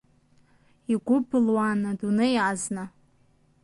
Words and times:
Игәы 0.93 1.17
былуан 1.29 1.81
адунеи 1.91 2.35
азна. 2.49 2.83